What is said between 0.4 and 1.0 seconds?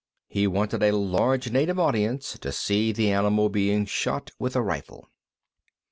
wanted a